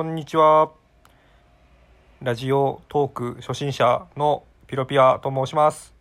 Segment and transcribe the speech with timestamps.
[0.00, 0.70] こんにちは。
[2.22, 5.92] ラジオトーク初心者のピロピアと申します。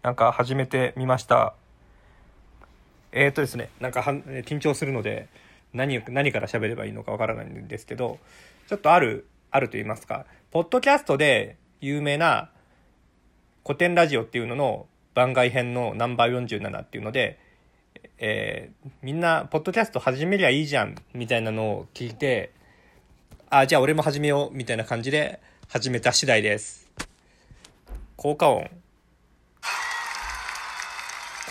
[0.00, 1.54] なんか始めてみました。
[3.12, 5.28] えー、とですね、なんか緊張するので、
[5.74, 8.18] 何を、何から喋ればいいのかわからないんですけど、
[8.68, 12.48] ちょっとある、あると言いますか、ポッドキャストで有名な
[13.66, 17.38] 古典ラジオっていうのの番外編のナンバー47っていうので、
[18.16, 22.54] えーみんな、ポッドキャスト始めりゃいいじゃん、みたいなのを聞いて、
[23.54, 25.38] あ、じゃあ俺も始めよう、みたいな感じで
[25.68, 26.90] 始めた次第です。
[28.16, 28.70] 効果音。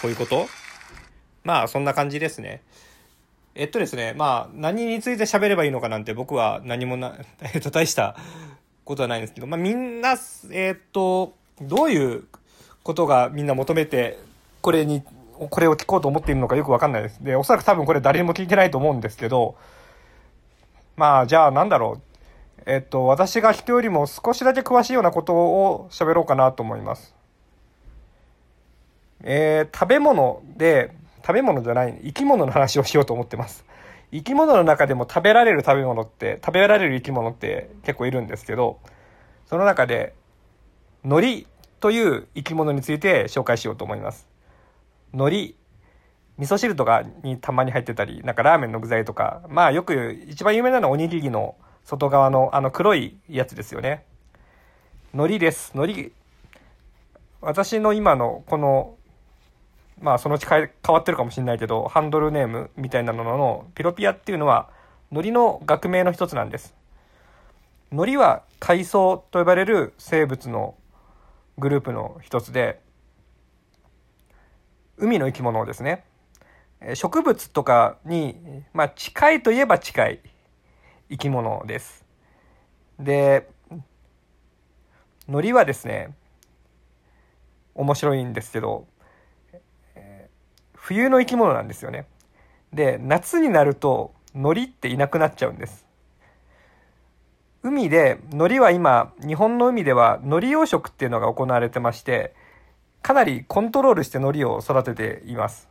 [0.02, 0.48] こういうこと？
[1.44, 2.64] まあ、そんな感じですね。
[3.54, 7.20] えっとですね、まあ、何について喋ればいいのかなんて僕は何もな、
[7.54, 8.16] えっと、大した
[8.84, 10.18] ことはないんですけど、まあ、みんな、
[10.50, 12.24] えっと、どういう
[12.82, 14.18] ことがみんな求めて、
[14.62, 15.04] これに、
[15.38, 17.24] これを聞こうと思っているのかよくわかんないです。
[17.24, 19.56] で、おそらく多分これ誰にも聞いてないと思うんですけど、
[21.02, 22.02] まあ、じゃあなんだろう。
[22.68, 27.16] えっと、私が人よりも少しだけ詳しいようなことを喋ろうかなと思います。
[29.24, 30.92] えー、食べ物で、
[31.26, 33.66] 食べ物じゃない、生き物の話をしようと思ってます。
[34.12, 38.78] 生き物の中でも食べられる食べ物って、食べられる生き物って結構いるんですけど、
[39.48, 40.14] その中で、
[41.04, 41.46] 海苔
[41.80, 44.28] という生き物について紹介しようと思います。
[45.14, 45.56] 海苔、
[46.38, 54.06] 味噌汁とかにたまに入ってたり、なんかラーメンの具材とか、まあよく一番有名なのはおにぎりの外側のあの黒いやつですよね。
[55.14, 55.72] 海苔です。
[55.76, 56.12] 海苔、
[57.42, 58.96] 私の今のこの、
[60.02, 64.70] まあそのうち変わってるかもしれないけど、ハンドルネームみたいなののピロピアっていうのは
[65.12, 66.74] 海苔の学名の一つなんです。
[67.92, 70.76] 海苔は海藻と呼ばれる生物の
[71.58, 72.80] グループの一つで、
[74.98, 76.06] 海の生き物ですね。
[76.82, 80.20] え植物とかに、まあ、近いといえば近い
[81.10, 82.06] 生き物です。
[83.00, 83.50] で、
[85.28, 86.16] 海苔はですね、
[87.76, 88.88] 面白いんですけど、
[89.96, 90.42] えー
[90.84, 92.08] 冬の生き物なんですよね。
[92.74, 95.86] で、夏になると海苔っていなくなっちゃうんです。
[97.64, 102.34] 海で、海苔は今、日本の海では海苔養殖っていうのが行われてまして、
[103.04, 105.71] かなりコントロールして海苔を育てています。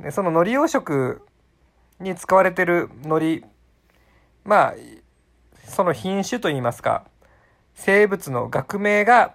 [0.00, 1.20] でその海苔養殖
[2.00, 3.44] に使われてる海苔、
[4.44, 4.74] まあ、
[5.64, 7.04] その品種といいますか、
[7.74, 9.34] 生物の学名が、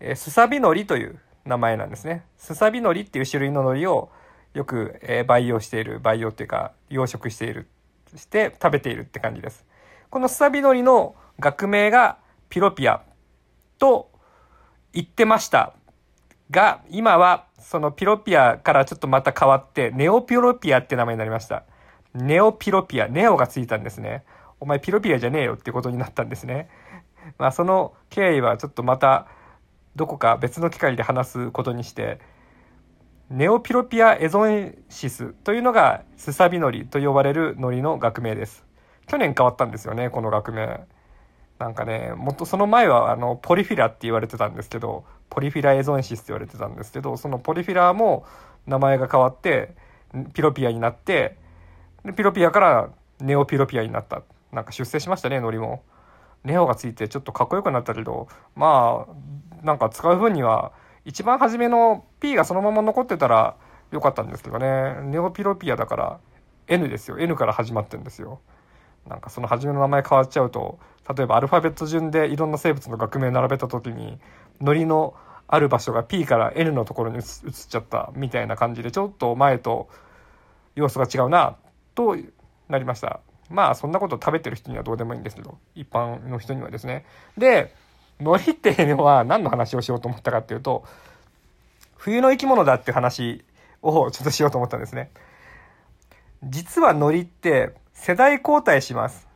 [0.00, 2.24] えースサビノリという名前なんですね。
[2.36, 4.10] スサビノリっていう種類の海苔を
[4.52, 7.68] よく、えー培養している、培養っていうか、養殖している、
[8.14, 9.64] して食べているって感じです。
[10.10, 13.02] このスサビノリの学名がピロピア
[13.78, 14.10] と
[14.92, 15.74] 言ってました。
[16.54, 21.64] が、今はそのピロピアからちょっとまた変わって、ネオピロピアって名前になりました。
[22.14, 24.22] ネオピロピア、ネオがついたんですね。
[24.60, 26.68] お前ピロピアじゃねえよってことになったんですね。
[27.38, 29.26] まあその経緯はちょっとまた
[29.96, 32.20] どこか別の機会で話すことにして、
[33.30, 38.64] ネオピロピアエゾンシスというのがスサビノリと呼ばれるノリの学名です。
[39.06, 40.86] 去年変わったんですよね、この学名。
[41.58, 45.04] なんかね、もっとその前はあのポリフィラって言われてたんですけど、
[45.34, 48.24] ポリフィラエゾンシスって言われてたんですけど、そのポリフィラも
[48.66, 49.74] 名前が変わって、
[50.32, 51.36] ピロピアになって、
[52.04, 54.22] でピロピアからネオピロピアになった。
[54.52, 55.82] なんか出世しましたね、ノリも。
[56.44, 60.72] ネオがついてちょっとかっこよくなったけど、まあ、なんか使う分には、
[61.04, 63.56] 一番初めの P がそのまま残ってたら
[63.90, 65.00] よかったんですけどね。
[65.02, 66.20] ネオピロピアだから
[66.68, 67.18] N ですよ。
[67.18, 68.40] N から始まってんですよ。
[69.08, 70.78] なんかその初めの名前変わっちゃうと、
[71.14, 74.18] 例えばアルファベット順でいろんな生物の学名並べた時に、
[74.60, 75.14] ノリの
[75.46, 77.22] ある場所が P から N のところに移っ
[77.52, 79.88] ちゃったみたいな感じで、ちょっと前と
[80.74, 81.56] 様子が違うな、
[81.94, 82.16] と
[82.68, 83.20] なりました。
[83.50, 87.04] まあそんなこと食べてる人にはどうでもいいんですけど、一般の人にはですね。
[87.36, 87.74] で、
[88.20, 90.84] ノリっていうのは何の話をしようと思ったかっていうと、
[91.96, 93.44] 冬の生き物だって話
[93.82, 95.10] をちょっとしようと思ったんですね。
[96.42, 99.28] 実はノリって世代交代します。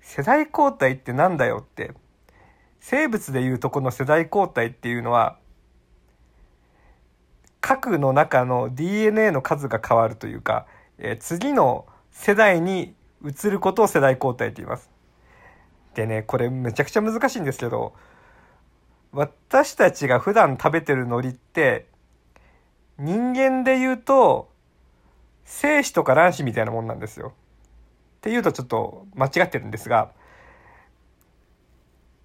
[0.00, 1.92] 世代交代ってなんだよって。
[2.80, 5.38] 生物でいうとこの世代交代っていうのは、
[7.60, 10.66] 核の中の DNA の数が変わるというか、
[10.98, 12.94] えー次の世代に
[13.24, 14.90] 移ることを世代交代と言います。
[15.94, 17.94] でね、これめちゃくちゃ難しいんですけど、
[19.12, 21.86] 私たちが普段食べてる海苔って、
[22.98, 24.50] 人間で言うと、
[25.44, 27.32] 精子とか卵子みたいなもんなんですよ。
[28.18, 30.12] っていうとちょっと間違ってるんですが、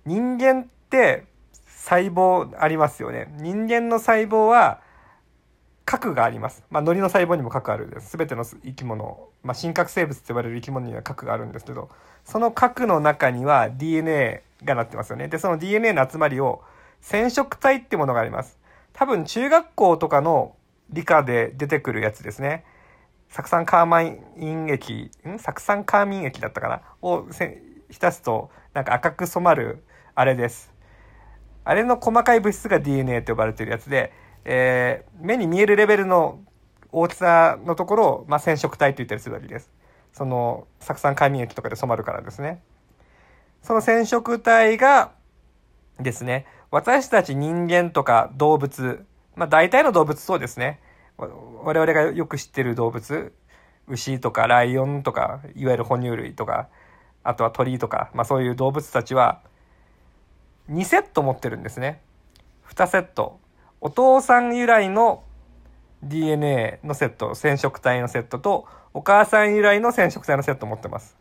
[0.06, 1.26] 人間って
[1.66, 3.34] 細胞ありますよね。
[3.38, 4.82] 人間の細胞は
[5.86, 6.64] 核があります。
[6.70, 8.18] まあ、海苔の細胞にも核あるんです。
[8.18, 11.90] 全ての生き物、まあ、真核生物と呼ばれる生き物には核があるんですけど、
[12.24, 15.28] その核の中には DNA がなってますよね。
[15.28, 16.64] で、その DNA の集まりを
[17.02, 18.58] 染色体ってものがあります。
[18.94, 20.56] 多分中学校とかの
[20.90, 22.64] 理科で出てくるやつですね。
[23.30, 25.40] 酢酸カーマイン液、ん？
[25.40, 26.82] 酢酸カーミン液だったかな？
[27.02, 27.26] を
[27.90, 29.84] 浸すとなんか赤く染まる
[30.16, 30.74] あれです。
[31.66, 34.12] あれの細かい物質が DNA と呼ばれてるやつで、
[34.46, 36.40] えー、目に見えるレベルの
[36.92, 39.72] 大きさのところを、まあ、染色体と言ったりするわけです。
[40.12, 42.62] その、酢酸カーミン液とかで染まるからですね。
[43.64, 45.12] その染色体が
[46.00, 49.06] ですね、私たち人間とか動物、
[49.36, 50.80] まあ大体の動物そうですね。
[51.18, 53.34] 我々がよく知ってる動物、
[53.88, 56.68] 牛とかライオンとか、いわゆる哺乳類とか、
[57.24, 59.42] あとは鳥とか、まあそういう動物たちは、
[60.70, 62.02] 2セット持ってるんですね。
[62.70, 63.40] 2セット。
[63.82, 65.24] お父さん由来の
[66.04, 71.18] DNA のセット、染色体のセットと、お母さん由来の染色体のセット持ってます。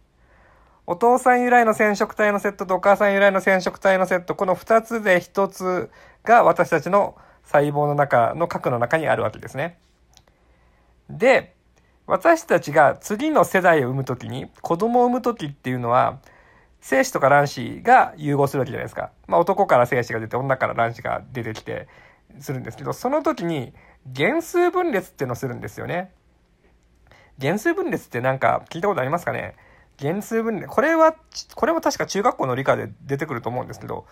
[0.87, 5.91] お父さん由来の染色体のセットとお母さん由来の染色体のセット、この2つで1つ
[6.25, 9.79] が私たちの細胞の中の核の中にあるわけですね。
[11.09, 11.55] で、
[12.07, 16.19] 私たちが次の世代を産むときに、子供を産むときっていうのは、
[16.83, 19.13] 精子とか卵子が融合するわけじゃないですか。
[19.29, 21.89] まあ男から精子が出て女から卵子が出てきて
[22.41, 23.73] するんですけど、その時に
[24.15, 26.13] 原数分裂っていうのをするんですよね。
[27.41, 29.55] 原数分裂ってなんか聞いたことありますかね？
[30.01, 30.67] 原数分裂。
[30.67, 31.15] これは、
[31.55, 34.07] これも確か中学校の理科で出てくると思うんですけど、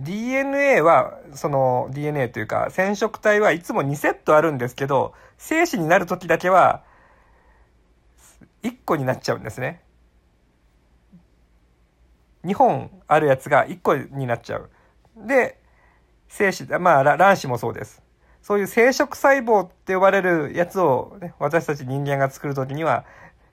[0.00, 6.82] DNA は、その DNA というか染色体はいつも2セットあるんですけど、精子になる時だけは
[8.62, 9.82] 1個になっちゃうんですね。
[12.44, 14.70] 2本あるやつが1個になっちゃう。
[15.16, 15.60] で、
[16.28, 18.02] 精子、まあ卵子もそうです。
[18.42, 23.06] そういう生殖細胞って呼ばれるやつを、ね、私たち人間が作るときには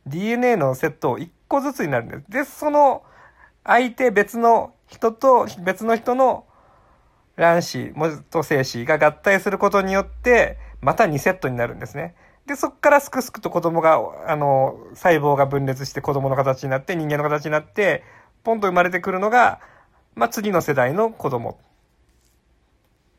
[0.06, 2.24] DNA のセットを1個ずつになるんです。
[2.30, 3.04] で、その
[3.64, 6.46] 相手別の人と別の人の
[7.38, 7.94] 卵子
[8.30, 12.16] と精子が合体することによって、また2セットになるんですね。
[12.46, 18.04] で、そこからすくすくと子供が、あの、細胞が分裂して子供の形になって、人間の形になって、
[18.44, 19.60] ポンと生まれてくるのが、
[20.16, 21.60] まあ、次の世代の子供。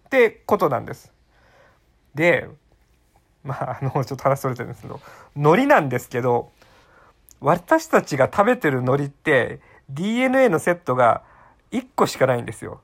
[0.07, 1.13] ってことなんです。
[2.15, 2.49] で、
[3.45, 5.01] まあ、あの、ちょっと話それてるんですけど、
[5.35, 6.53] 海苔なんですけど、
[7.41, 9.61] 私たちが食べてる海苔って、
[9.91, 11.23] DNA のセットが
[11.73, 12.81] 1個しかないんですよ。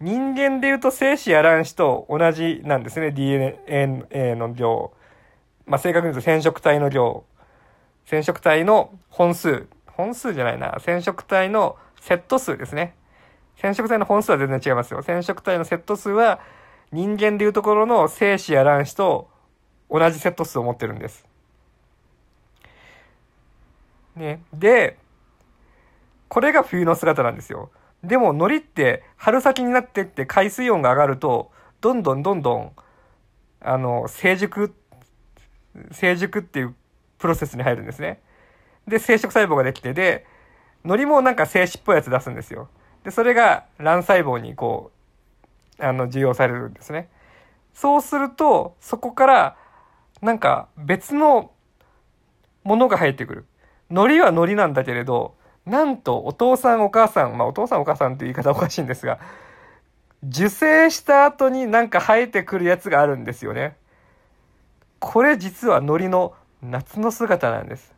[0.00, 4.92] 人間で言うと精子や卵子と同じなんですね、DNA の量。
[5.66, 7.24] まあ、正確に言うと染色体の量。
[8.06, 9.66] 染色体の本数。
[9.96, 10.78] 本数じゃないな。
[10.80, 12.94] 染色体のセット数ですね。
[13.60, 15.02] 染色体の本数は全然違いますよ。
[15.02, 16.40] 染色体のセット数は
[16.92, 19.28] 人間でいうところの精子や卵子と
[19.90, 21.26] 同じセット数を持ってるんです。
[24.16, 24.42] ね。
[24.52, 24.98] で、
[26.28, 27.70] これが冬の姿なんですよ。
[28.02, 31.50] でも、海苔って春先になってって海水温が上がると、
[31.80, 32.72] どんどんどんどん、
[33.60, 34.74] あの、成熟、
[35.90, 36.74] 成熟っていう
[37.18, 38.20] プロセスに入るんですね。
[38.86, 40.26] で、生殖細胞ができて、で、
[40.84, 42.68] 海苔もなんか精子っぽいやつ出すんですよ。
[43.04, 44.90] で、それが卵細胞にこ
[45.78, 47.08] う、あの、受容されるんですね。
[47.72, 49.56] そうすると、そこから、
[50.22, 51.50] なんか別の
[52.62, 53.44] ものが入ってくる。
[53.90, 55.34] 海苔は海苔なんだけれど、
[55.66, 59.18] なんとお父さんお母さん、まあお父さんお母さんって言い方おかしいんですが、
[60.22, 63.76] 受精した後になんか生えてくるやつがあるんですよね。
[64.98, 67.93] これ実は海苔の夏の姿なんです。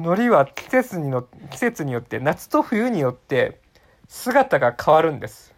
[0.00, 3.60] 海苔は季節にの季節によって夏と冬によって
[4.08, 5.54] 姿が変わるんです。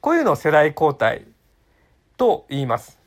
[0.00, 1.26] こういうのを世代交代
[2.16, 3.00] と言います。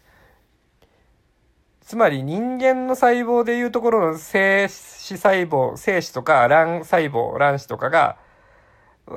[1.80, 8.18] つまり人間の細胞でいうところの精子細胞、精子とか卵細胞、卵子とかが、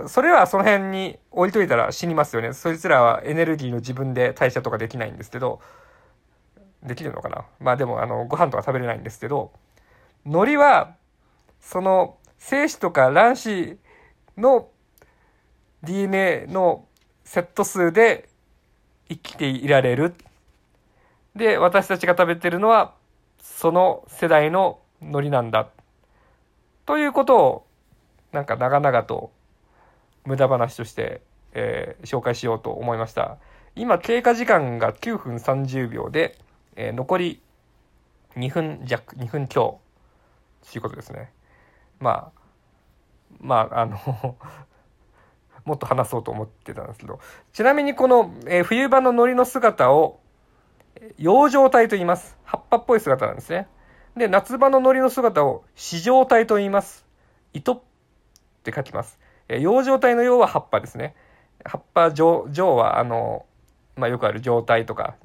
[0.07, 2.53] それはその辺に置いといたら死にますよね。
[2.53, 5.61] そいつらはエネルギーの自分で代謝とかできないんですけど、
[6.85, 9.51] できるのかなまあでも、あの、ご飯とか食べれないんですけど、
[10.25, 10.95] 海苔は、
[11.61, 13.79] その精子とか卵子
[14.37, 14.69] の
[15.83, 16.87] DNA の
[17.25, 18.29] セット数で
[19.09, 20.15] 生きていられる。
[21.35, 22.95] で、私たちが食べてるのは、
[23.41, 25.69] その世代の海苔なんだ。
[26.87, 27.67] ということを、
[28.31, 29.33] なんか長々と
[30.25, 31.23] 無駄話として、
[31.55, 33.39] えー、紹介しようと思いました。
[33.75, 36.39] 今、経過時間が9分30秒で、
[36.77, 37.43] えー、残り
[38.37, 39.81] 2分弱、2分強
[40.75, 41.33] いうことですね。
[42.01, 42.43] まあ、
[43.41, 43.99] まあ、あの
[45.65, 47.21] もっと話そうと思ってたんですけど、
[47.53, 50.21] ちなみにこの、えー、冬場の海苔の姿を、
[51.19, 52.37] 葉状体と言います。
[52.45, 53.69] 葉っぱっぽい姿なんですね。
[54.17, 57.07] で、夏場の海苔の姿を糸状体と言います。
[57.53, 57.81] 糸っ
[58.63, 59.19] て書きます。
[59.49, 61.15] 葉状体の葉は葉っぱですね。
[61.65, 63.47] 葉っぱ状、状は、あの、
[63.97, 65.17] まあ、よくある状態とか、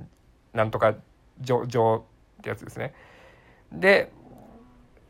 [0.53, 0.95] なんとか
[1.41, 2.05] 状、状
[2.39, 2.93] ってやつですね。
[3.71, 4.11] で、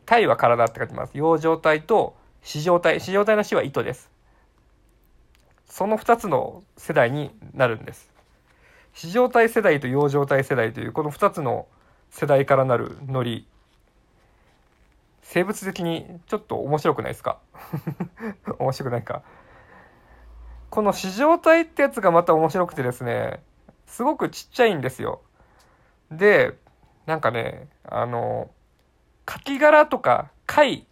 [0.08, 1.12] 体は体って書きます。
[1.18, 2.96] 葉状体と糸状体。
[2.96, 4.10] 糸状体の死は糸です。
[5.66, 8.10] その2つの世代になるんです。
[8.96, 11.66] 糸状体世代と葉状体世代というこの2つの
[12.08, 13.46] 世代からなるノリ
[15.20, 17.38] 生物的にちょっと面白くないですか？
[18.58, 19.22] 面白くないか
[20.70, 23.42] この糸状体ってやつがまた面白くてですね
[23.84, 25.20] すごくちっちゃいんですよ
[26.10, 26.56] で
[27.04, 28.50] なんかねあの
[29.28, 30.86] カキ殻とか貝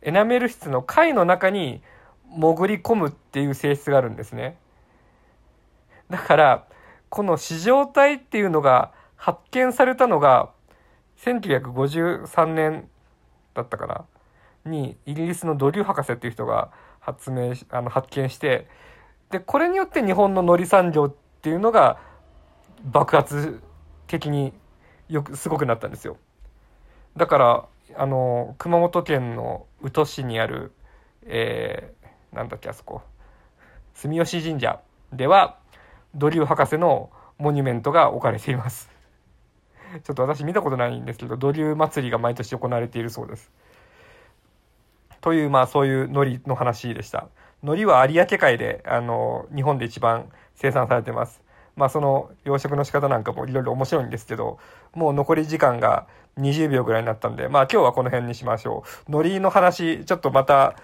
[0.00, 1.82] エナメル質の貝の中に
[2.34, 4.56] 潜り込むっていう性質があるんですね。
[6.08, 6.64] だから
[7.10, 10.48] この糸状体っていうのが発見されたのが
[11.18, 12.88] 1953年
[13.52, 14.06] だったかな？
[14.64, 16.70] にイギリスのドリュー博士っていう人が
[17.00, 18.66] 発明あの発見して
[19.30, 22.00] でこれによって日本の海苔産業っていうのが
[22.82, 23.60] 爆発
[24.06, 24.54] 的に
[25.10, 26.16] よくすごくなったんですよ。
[27.18, 30.72] だからあの熊本県の宇土市にある、
[31.24, 33.02] えー、なんだっけあそこ
[33.94, 34.80] 住吉神社
[35.12, 35.58] では
[36.14, 38.90] ドリュー博士のモニュメントが置かれています。
[40.04, 43.50] ちょっと私見たことないんですけど、ドリュー祭りが毎年行われているそうです。
[45.20, 47.28] という、まあそういう海苔の話でした。
[47.62, 51.40] 海苔は有明海で、あの、日本で一番生産されてます。
[51.78, 54.58] まあその養殖の仕方なんかもいろいろ面白いんですけど、
[54.94, 56.06] もう残り時間が
[56.38, 59.12] 20秒ぐらいになったんで、まあ今日はこの辺にしましょう。
[59.12, 60.76] 海苔の話、ちょっとまた、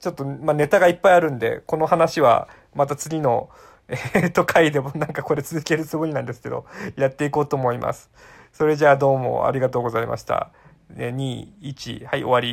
[0.00, 3.50] ちょっと、まあネタがいっぱいあるんで、この話はまた次の
[4.14, 8.10] えっと、回でもなんかこれ続けるつもりなんですけど、やっていこうと思います。
[8.52, 10.50] それじゃあどうもありがとうございました。
[10.94, 12.44] 2、1、はい、終わり。